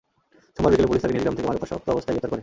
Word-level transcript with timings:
সোমবার 0.55 0.71
বিকেলে 0.71 0.89
পুলিশ 0.89 1.01
তাঁকে 1.01 1.13
নিজ 1.15 1.23
গ্রাম 1.25 1.35
থেকে 1.37 1.47
মাদকাসক্ত 1.49 1.87
অবস্থায় 1.93 2.13
গ্রেপ্তার 2.13 2.31
করে। 2.31 2.39